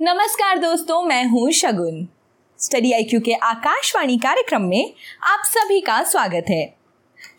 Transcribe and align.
नमस्कार 0.00 0.58
दोस्तों, 0.58 1.02
मैं 1.02 1.24
हूँ 1.24 1.50
शगुन। 1.50 2.08
स्टडी 2.58 2.92
आईक्यू 2.92 3.20
के 3.20 3.32
आकाशवाणी 3.32 4.18
कार्यक्रम 4.18 4.62
में 4.62 4.94
आप 5.22 5.40
सभी 5.44 5.80
का 5.80 6.02
स्वागत 6.02 6.44
है। 6.50 6.74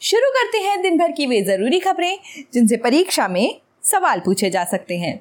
शुरू 0.01 0.29
करते 0.29 0.57
हैं 0.57 0.81
दिन 0.81 0.97
भर 0.97 1.11
की 1.11 1.25
वे 1.25 1.41
ज़रूरी 1.41 1.79
खबरें, 1.79 2.17
जिनसे 2.53 2.77
परीक्षा 2.77 3.27
में 3.27 3.61
सवाल 3.83 4.19
पूछे 4.19 4.49
जा 4.49 4.63
सकते 4.63 4.97
हैं। 4.97 5.15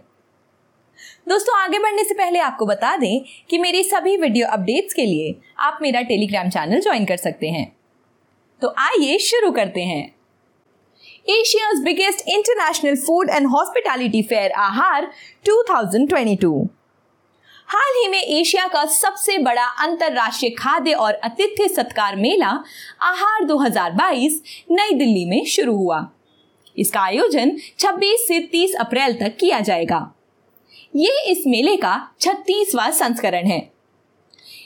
दोस्तों, 1.29 1.61
आगे 1.61 1.79
बढ़ने 1.79 2.05
से 2.05 2.15
पहले 2.15 2.39
आपको 2.39 2.67
बता 2.67 2.97
दें 2.97 3.21
कि 3.51 3.59
मेरी 3.59 3.83
सभी 3.83 4.17
वीडियो 4.17 4.47
अपडेट्स 4.47 4.95
के 4.95 5.05
लिए 5.07 5.35
आप 5.59 5.79
मेरा 5.83 6.03
टेलीग्राम 6.03 6.49
चैनल 6.49 6.81
ज्वाइन 6.81 7.05
कर 7.05 7.17
सकते 7.17 7.49
हैं। 7.49 7.77
तो 8.63 8.75
आइए 8.79 9.19
शुरू 9.19 9.51
करते 9.51 9.81
हैं। 9.81 10.15
Asia's 11.31 11.83
biggest 11.83 12.29
international 12.29 12.97
food 12.97 13.31
and 13.31 13.47
hospitality 13.47 14.23
fair 14.23 14.51
Aahar 14.51 15.11
2022 15.45 16.69
हाल 17.71 18.03
ही 18.03 18.09
में 18.09 18.23
एशिया 18.23 18.67
का 18.67 18.85
सबसे 18.85 19.39
बड़ा 19.39 19.65
अंतरराष्ट्रीय 19.65 20.51
खाद्य 20.51 20.93
और 20.93 21.15
अतिथ्य 21.15 21.69
सत्कार 21.69 22.17
मेला 22.17 22.65
आहार 23.03 23.45
2022 23.45 24.33
नई 24.71 24.95
दिल्ली 24.95 25.25
में 25.25 25.45
शुरू 25.45 25.77
हुआ। 25.77 26.11
इसका 26.79 27.01
आयोजन 27.01 27.57
26 27.79 28.29
से 28.29 28.41
30 28.41 28.75
अप्रैल 28.75 29.13
तक 29.13 29.37
किया 29.37 29.61
जाएगा। 29.61 30.15
ये 30.97 31.31
इस 31.31 31.45
मेले 31.47 31.77
का 31.77 32.11
36वां 32.21 32.93
संस्करण 32.93 33.47
है। 33.47 33.73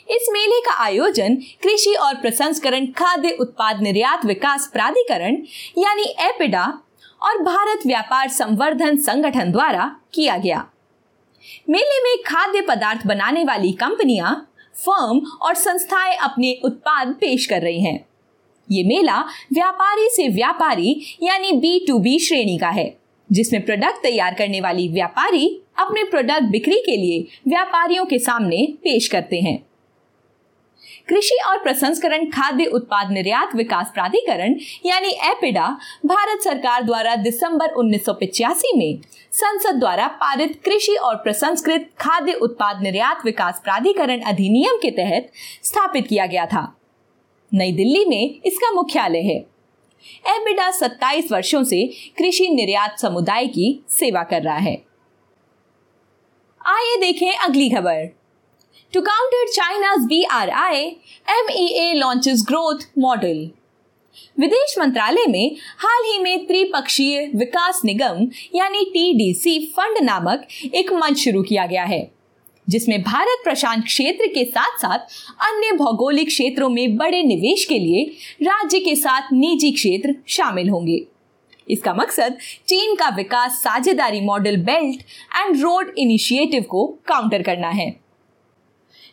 इस 0.09 0.27
मेले 0.31 0.61
का 0.61 0.73
आयोजन 0.85 1.35
कृषि 1.35 1.95
और 1.95 2.15
प्रसंस्करण, 2.15 2.87
खाद्य 2.87 3.31
उत्पाद 3.31 3.83
निर्यात 3.83 4.25
विकास 4.25 4.71
प्राधिकरण, 4.73 5.37
यानी 5.79 6.15
एपिडा, 6.21 6.79
और 7.23 7.43
भारत 7.43 7.81
व्यापार 7.87 8.29
संवर्धन 8.29 8.97
संगठन 8.97 9.53
द्वारा 9.53 9.97
किया 10.15 10.37
गया। 10.37 10.69
मेले 11.71 12.03
में 12.03 12.23
खाद्य 12.27 12.61
पदार्थ 12.61 13.07
बनाने 13.07 13.45
वाली 13.45 13.73
कंपनियाँ, 13.73 14.49
फर्म 14.75 15.19
और 15.43 15.55
संस्थाएँ 15.55 16.17
अपने 16.17 16.61
उत्पाद 16.65 17.09
पेश 17.09 17.47
कर 17.47 17.63
रही 17.63 17.81
हैं। 17.81 18.07
ये 18.71 18.85
मेला 18.85 19.21
व्यापारी 19.53 20.09
से 20.11 20.29
व्यापारी, 20.29 21.19
यानी 21.23 21.53
बी 21.53 21.87
टू 21.89 21.99
बी 21.99 22.19
श्रेणी 22.19 22.59
का 22.59 22.69
है, 22.69 22.97
जिसमें 23.33 23.65
प्रोडक्ट 23.65 24.03
तैयार 24.03 24.35
करने 24.35 24.61
वाली 24.61 24.89
व्यापारी 24.89 25.61
अपने 25.79 26.05
प्रोडक्ट 26.05 26.43
बिक्री 26.43 26.77
के 26.77 26.97
लिए 26.97 27.27
व्यापारियों 27.49 28.05
के 28.05 28.19
सामने 28.19 28.69
पेश 28.71 29.09
करते 29.09 29.41
हैं। 29.41 29.67
कृषि 31.09 31.39
और 31.49 31.59
प्रसंस्करण, 31.59 32.25
खाद्य 32.25 32.65
उत्पाद 32.65 33.11
निर्यात, 33.11 33.55
विकास 33.57 33.91
प्राधिकरण, 33.95 34.55
यानी 34.87 35.09
एपिडा, 35.09 35.79
भारत 36.07 36.41
सरकार 36.41 36.83
द्वारा 36.83 37.17
दिसंबर 37.17 37.71
उन्नीस 37.71 38.09
में 38.77 38.99
संसद 39.33 39.75
द्वारा 39.75 40.09
पारित 40.09 40.63
कृषि 40.65 40.95
और 40.95 41.17
प्रसंस्कृत, 41.17 41.91
खाद्य 41.99 42.33
उत्पाद 42.33 42.83
निर्यात, 42.83 43.25
विकास 43.25 43.61
प्राधिकरण 43.65 44.21
अधिनियम 44.21 44.77
के 44.77 44.91
तहत 44.91 45.33
स्थापित 45.63 46.07
किया 46.07 46.27
गया 46.27 46.47
था। 46.47 46.77
नई 47.55 47.73
दिल्ली 47.73 48.05
में 48.05 48.41
इसका 48.47 48.71
मुख्यालय 48.71 49.21
है। 49.21 49.39
एपिडा 50.29 50.71
27 50.71 51.33
वर्षों 51.33 51.65
से 51.65 51.87
कृषि 52.19 52.49
निर्यात 52.49 52.99
समुदाय 52.99 53.47
की 53.47 53.85
सेवा 53.89 54.23
कर 54.23 54.43
रहा 54.43 54.57
है। 54.57 54.83
आइए 56.67 56.97
देखें 57.01 57.33
अगली 57.33 57.71
खबर। 57.71 58.22
To 58.93 59.03
counter 59.03 59.43
China's 59.53 60.07
BRI, 60.07 60.99
MEA 61.43 62.01
launches 62.01 62.43
growth 62.43 62.87
model. 62.97 63.51
विदेश 64.39 64.75
मंत्रालय 64.79 65.27
में 65.27 65.57
हाल 65.79 66.03
ही 66.05 66.19
में 66.19 66.47
त्रिपक्षीय 66.47 67.27
विकास 67.35 67.81
निगम 67.85 68.27
यानी 68.55 68.85
टीडीसी 68.85 69.59
फंड 69.77 69.99
नामक 70.05 70.47
एक 70.75 70.93
मंच 70.93 71.19
शुरू 71.19 71.43
किया 71.43 71.67
गया 71.67 71.85
है 71.85 72.01
जिसमें 72.67 73.01
भारत 73.03 73.41
प्रशांत 73.45 73.85
क्षेत्र 73.85 74.27
के 74.27 74.45
साथ 74.45 74.79
साथ 74.79 74.99
अन्य 75.49 75.73
भौगोलिक 75.77 76.29
क्षेत्रों 76.29 76.69
में 76.69 76.97
बड़े 76.97 77.23
निवेश 77.23 77.65
के 77.65 77.79
लिए 77.79 78.05
राज्य 78.43 78.81
के 78.81 78.95
साथ 78.97 79.33
निजी 79.33 79.73
क्षेत्र 79.73 80.15
शामिल 80.29 80.69
होंगे 80.71 81.03
इसका 81.69 81.95
मकसद 81.95 82.39
चीन 82.69 82.95
का 82.95 83.09
विकास 83.17 83.61
साझेदारी 83.63 84.21
model 84.21 84.57
belt 84.65 85.03
and 85.37 85.61
road 85.63 85.95
initiative 85.99 86.63
को 86.63 86.87
काउंटर 87.09 87.43
करना 87.43 87.69
है 87.71 88.02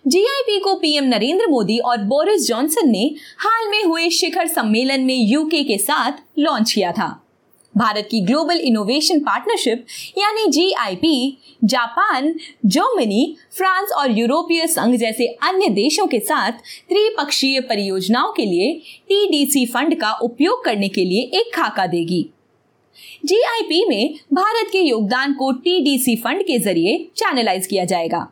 जीआईपी 0.06 0.60
को 0.60 0.74
पीएम 0.76 1.04
नरेंद्र 1.04 1.48
मोदी 1.48 1.78
और 1.78 1.98
बोरिस 1.98 2.48
जॉनसन 2.48 2.90
ने 2.90 3.04
हाल 3.40 3.68
में 3.68 3.84
हुए 3.84 4.10
शिखर 4.10 4.48
सम्मेलन 4.48 5.02
में 5.02 5.16
यूके 5.16 5.64
के 5.64 5.78
साथ 5.78 6.22
लॉन्च 6.40 6.72
किया 6.72 6.92
था। 6.92 7.08
भारत 7.78 8.08
की 8.12 8.22
ग्लोबल 8.22 8.60
इनोवेशन 8.60 9.20
पार्टनरशिप 9.20 9.86
यानी 10.18 10.48
जीआईपी 10.48 11.38
जापान, 11.64 12.34
जर्मनी, 12.66 13.36
फ्रांस 13.58 13.92
और 13.92 14.18
यूरोपीय 14.20 14.66
संघ 14.68 14.96
जैसे 14.96 15.28
अन्य 15.44 15.70
देशों 15.70 16.08
के 16.08 16.20
साथ 16.20 16.52
त्रिपक्षीय 16.90 17.60
परियोजनाओं 17.60 18.34
के 18.34 18.46
लिए 18.46 18.74
टीडीसी 19.10 19.66
फंड 19.66 20.00
का 20.00 20.14
उपयोग 20.14 20.66
करने 20.66 20.90
के 20.90 21.06
लिए 21.06 21.22
एक 21.40 21.54
खाका 21.56 21.88
देगी। 21.88 22.26
जीआईपी 23.26 23.86
में 23.86 24.16
भारत 24.34 24.72
के 24.72 24.82
योगदान 24.82 25.34
को 25.34 25.52
टीडीसी 25.52 26.16
फंड 26.16 26.44
के 26.44 26.60
ज़रिए 26.60 27.08
चैनलाइज 27.16 27.68
किया 27.68 27.86
जाएगा। 27.86 28.28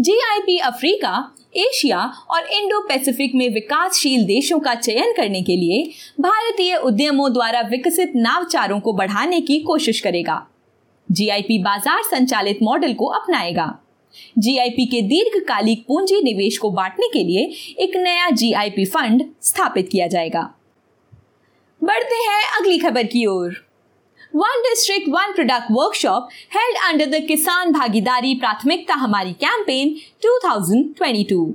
जीआईपी 0.00 0.56
अफ्रीका, 0.58 1.32
एशिया 1.56 2.00
और 2.30 2.46
इंडो 2.46 2.80
पैसिफिक 2.80 3.34
में 3.34 3.48
विकासशील 3.48 4.24
देशों 4.24 4.58
का 4.58 4.74
चयन 4.74 5.12
करने 5.16 5.42
के 5.42 5.56
लिए 5.56 5.82
भारतीय 6.20 6.74
उद्यमों 6.76 7.32
द्वारा 7.32 7.60
विकसित 7.60 8.12
नावचारों 8.16 8.80
को 8.80 8.92
बढ़ाने 8.92 9.40
की 9.40 9.58
कोशिश 9.60 10.00
करेगा। 10.00 10.46
जीआईपी 11.08 11.58
बाज़ार 11.58 12.02
संचालित 12.02 12.58
मॉडल 12.62 12.94
को 12.94 13.06
अपनाएगा। 13.12 13.72
जीआईपी 14.38 14.86
के 14.86 15.02
दीर्घकालिक 15.02 15.84
पूंजी 15.88 16.22
निवेश 16.22 16.58
को 16.58 16.70
बांटने 16.70 17.08
के 17.08 17.24
लिए 17.24 17.50
एक 17.78 17.96
नया 17.96 18.30
जीआईपी 18.30 18.84
फंड 18.84 19.24
स्थापित 19.42 19.88
किया 19.92 20.06
जाएगा। 20.06 20.50
बढ़ते 21.82 22.16
हैं 22.16 22.42
अगली 22.60 22.78
खबर 22.78 23.06
की 23.06 23.26
ओर। 23.26 23.65
One 24.34 24.62
district 24.62 25.08
one 25.08 25.32
product 25.32 25.66
workshop 25.70 26.28
held 26.54 26.76
under 26.84 27.06
the 27.06 27.22
Kisan 27.26 27.72
Bhagidari 27.72 28.34
Prathmikta 28.34 28.94
हमारी 28.94 29.32
कैंपेन 29.32 29.94
2022 30.24 31.52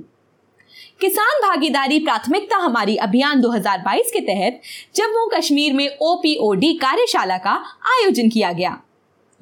किसान 1.00 1.40
भागीदारी 1.42 1.98
प्राथमिकता 1.98 2.56
हमारी 2.56 2.96
अभियान 2.96 3.40
2022 3.42 4.10
के 4.12 4.20
तहत 4.20 4.60
जम्मू 4.94 5.26
कश्मीर 5.34 5.72
में 5.72 5.88
ओपीओडी 6.02 6.72
कार्यशाला 6.74 7.38
का 7.38 7.54
आयोजन 7.92 8.28
किया 8.28 8.52
गया। 8.52 8.76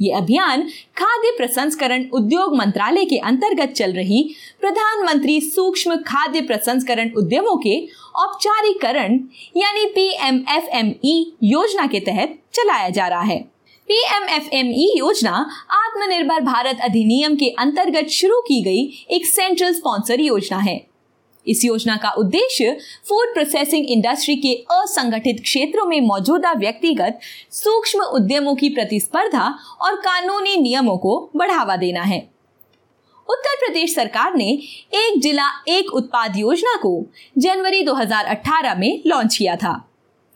ये 0.01 0.13
अभियान 0.13 0.63
खाद्य 0.97 1.31
प्रसंस्करण 1.37 2.05
उद्योग 2.13 2.57
मंत्रालय 2.57 3.05
के 3.05 3.17
अंतर्गत 3.19 3.73
चल 3.73 3.93
रही 3.93 4.23
प्रधानमंत्री 4.61 5.41
सूक्ष्म 5.41 5.97
खाद्य 5.97 6.41
प्रसंस्करण 6.41 7.11
उद्यमों 7.17 7.57
के 7.57 7.77
औपचारिकरण, 8.17 9.19
यानी 9.57 9.85
पीएमएफएमई 9.87 11.33
योजना 11.43 11.87
के 11.87 12.01
तहत 12.01 12.39
चलाया 12.53 12.89
जा 12.89 13.09
रहा 13.09 13.21
है। 13.21 13.39
पीएमएफएमई 13.89 14.93
योजना 14.97 15.51
आत्मनिर्भर 15.71 16.41
भारत 16.41 16.81
अधिनियम 16.81 17.35
के 17.37 17.49
अंतर्गत 17.59 18.09
शुरू 18.09 18.41
की 18.41 18.63
गई 18.63 19.07
एक 19.17 19.27
सेंट्रल 19.27 19.73
स्पॉन्सर 19.73 20.21
योजना 20.21 20.59
है। 20.59 20.90
इस 21.51 21.65
योजना 21.65 21.97
का 21.97 22.11
उद्देश्य 22.11 22.77
फ़ूड 23.09 23.35
प्रोसेसिंग 23.35 23.87
इंडस्ट्री 23.87 24.37
के 24.37 24.55
असंगठित 24.71 25.41
क्षेत्रों 25.43 25.87
में 25.87 26.01
मौजूदा 26.01 26.53
व्यक्तिगत, 26.53 27.19
सूक्ष्म 27.51 28.01
उद्यमों 28.01 28.55
की 28.55 28.69
प्रतिस्पर्धा 28.69 29.59
और 29.81 29.97
कानूनी 29.97 30.57
नियमों 30.57 30.99
को 30.99 31.31
बढ़ावा 31.37 31.77
देना 31.77 32.03
है। 32.03 32.29
उत्तर 33.29 33.57
प्रदेश 33.57 33.95
सरकार 33.95 34.35
ने 34.35 34.49
एक 34.95 35.21
जिला, 35.21 35.49
एक 35.69 35.95
उत्पाद 35.95 36.37
योजना 36.37 36.77
को 36.77 37.07
जनवरी 37.39 37.83
2018 37.83 38.75
में 38.75 39.03
लॉन्च 39.07 39.37
किया 39.37 39.57
था। 39.57 39.87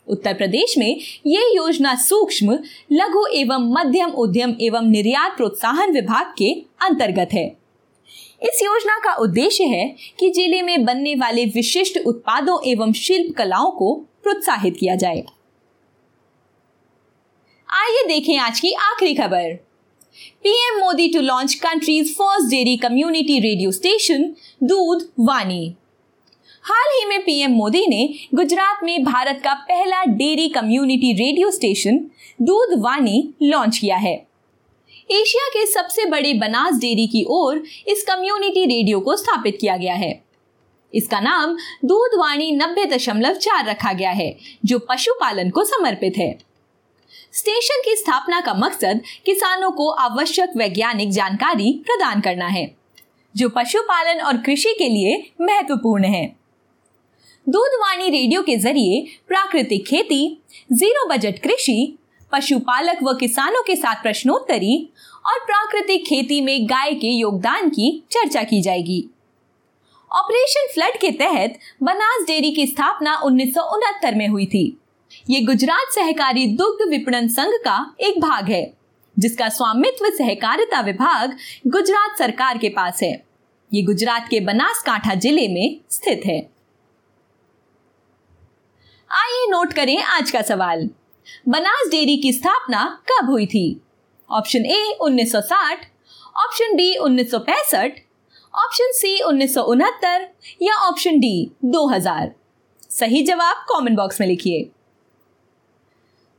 उत्तर 0.09 0.35
प्रदेश 0.35 0.75
में 0.79 1.01
ये 1.27 1.57
योजना 1.57 1.95
सूक्ष्म, 1.95 2.59
लघु 2.93 3.27
एवं 3.27 3.73
मध्यम 3.73 4.11
उद्यम 4.11 4.55
एवं 4.61 4.91
निर्यात 4.91 5.37
प्रोत्साहन 5.37 5.93
विभाग 5.93 6.35
के 6.39 6.53
अंतर्गत 6.83 7.29
है। 7.33 7.64
इस 8.45 8.61
योजना 8.63 8.99
का 8.99 9.13
उद्देश्य 9.17 9.65
है 9.67 9.85
कि 10.19 10.31
ज़िले 10.31 10.61
में 10.63 10.85
बनने 10.85 11.15
वाले 11.15 11.45
विशिष्ट 11.47 11.99
उत्पादों 11.99 12.59
एवं 12.71 12.93
शिल्प 12.95 13.35
कलाओं 13.37 13.71
को 13.71 13.95
प्रोत्साहित 14.23 14.77
किया 14.77 14.95
जाए। 14.95 15.23
आइए 17.69 18.07
देखें 18.09 18.37
आज 18.39 18.61
की 18.61 18.73
आखिरी 18.83 19.15
खबर। 19.15 19.55
PM 20.43 20.79
Modi 20.81 21.09
to 21.13 21.21
launch 21.21 21.55
country's 21.55 22.13
first 22.13 22.51
dairy 22.51 22.77
community 22.77 23.39
radio 23.41 23.71
station 23.71 24.29
Doodh 24.63 25.09
Vani 25.21 25.75
हाल 26.65 26.93
ही 26.93 27.05
में 27.07 27.25
पीएम 27.25 27.51
मोदी 27.51 27.87
ने 27.87 28.07
गुजरात 28.35 28.85
में 28.85 29.05
भारत 29.05 29.41
का 29.45 29.55
पहला 29.65 30.05
dairy 30.13 30.49
community 30.51 31.13
radio 31.15 31.51
station 31.51 31.99
Doodh 32.43 32.79
वानी 32.81 33.29
लॉन्च 33.43 33.79
किया 33.79 33.97
है। 33.97 34.17
एशिया 35.11 35.49
के 35.49 35.65
सबसे 35.67 36.05
बड़े 36.05 36.33
बनास 36.35 36.79
डेयरी 36.79 37.07
की 37.07 37.25
ओर 37.31 37.63
इस 37.89 38.05
कम्युनिटी 38.05 38.65
रेडियो 38.65 39.01
को 39.01 39.17
स्थापित 39.17 39.59
किया 39.61 39.77
गया 39.77 39.95
है। 39.95 40.23
इसका 40.93 41.21
नाम 41.21 41.57
दूधवाणी 41.85 42.53
नब्बे 42.53 42.85
दशमलव 42.85 43.35
चार 43.35 43.67
रखा 43.67 43.93
गया 43.93 44.11
है, 44.11 44.37
जो 44.65 44.79
पशुपालन 44.79 45.51
को 45.51 45.65
समर्पित 45.65 46.17
है। 46.17 46.33
स्टेशन 47.33 47.83
की 47.85 47.97
स्थापना 47.97 48.41
का 48.41 48.55
मकसद 48.55 49.01
किसानों 49.27 49.71
को 49.71 49.89
आवश्यक 49.91 50.57
वैज्ञानिक 50.57 51.11
जानकारी 51.11 51.73
प्रदान 51.87 52.21
करना 52.21 52.47
है, 52.47 52.71
जो 53.35 53.49
पशुपालन 53.49 54.21
और 54.21 54.37
कृषि 54.37 54.75
के 54.79 54.89
लिए 54.89 55.17
महत्वपूर्ण 55.41 56.05
है। 56.05 56.27
दूधवाणी 57.47 58.09
रेडियो 58.11 58.43
के 58.43 58.57
ज़रिए 58.57 59.05
प्राकृतिक 59.29 59.87
खेती, 59.87 60.39
ज़ीरो 60.73 61.07
बजट 61.09 61.39
कृषि 61.39 61.99
पशुपालक 62.35 63.03
व 63.03 63.15
किसानों 63.15 63.63
के 63.63 63.77
साथ 63.77 64.03
प्रश्नोत्तरी 64.03 64.77
और 65.27 65.45
प्राकृतिक 65.47 66.05
खेती 66.07 66.41
में 66.41 66.67
गाय 66.67 66.95
के 66.95 67.09
योगदान 67.11 67.69
की 67.71 67.91
चर्चा 68.11 68.43
की 68.43 68.61
जाएगी। 68.63 69.05
ऑपरेशन 70.11 70.67
फ्लड 70.75 70.97
के 71.01 71.11
तहत 71.11 71.59
बनास 71.83 72.25
डेयरी 72.27 72.51
की 72.53 72.67
स्थापना 72.67 73.17
उन्नीस 73.25 73.55
सौ 73.55 73.63
उनहत्तर 73.77 74.15
में 74.15 74.27
हुई 74.29 74.47
थी। 74.47 74.67
ये 75.31 75.41
गुजरात 75.41 75.93
सहकारी 75.93 76.47
दुग्ध 76.57 76.89
विपणन 76.91 77.29
संघ 77.29 77.53
का 77.65 77.77
एक 78.01 78.21
भाग 78.21 78.51
है, 78.51 78.73
जिसका 79.17 79.49
स्वामित्व 79.49 80.09
सहकारिता 80.09 80.81
विभाग 80.81 81.37
गुजरात 81.67 82.19
सरकार 82.19 82.59
के 82.59 82.69
पास 82.69 83.03
है। 83.03 83.13
ये 83.71 83.83
गुजरात 83.83 84.29
के 84.31 84.41
बनासकांठा 84.41 85.15
ज़िले 85.15 85.47
में 85.49 85.81
स्थित 85.91 86.23
है। 86.27 86.39
आइए 89.11 89.47
नोट 89.51 89.73
करें 89.73 89.97
आज 89.99 90.31
का 90.31 90.43
सवाल। 90.43 90.89
बनास 91.49 91.91
डेयरी 91.91 92.17
की 92.17 92.33
स्थापना 92.33 93.03
कब 93.11 93.31
हुई 93.31 93.47
थी? 93.47 93.81
Option 94.31 94.67
A 94.67 94.97
1960, 95.01 95.85
option 96.37 96.77
B 96.77 96.95
1965, 96.97 97.91
option 98.55 98.93
C 98.93 99.21
उन्नीस 99.21 99.55
सौ 99.55 99.63
उनहत्तर 99.63 100.29
या 100.63 100.75
ऑप्शन 100.75 101.19
डी 101.19 101.51
2000 101.65 102.33
सही 102.91 103.23
जवाब 103.23 103.57
कमेंट 103.57 103.97
बॉक्स 103.97 104.21
में 104.21 104.29
लिखिए। 104.29 104.63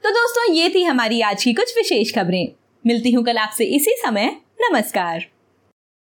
तो 0.03 0.09
दोस्तों 0.09 0.53
ये 0.53 0.69
थी 0.69 0.83
हमारी 0.83 1.21
आज 1.21 1.43
की 1.43 1.53
कुछ 1.53 1.77
विशेष 1.77 2.15
खबरें। 2.15 2.47
मिलती 2.87 3.11
हूँ 3.11 3.25
कल 3.25 3.37
आपसे 3.37 3.65
इसी 3.65 3.91
समय। 3.91 4.37
नमस्कार। 4.61 5.34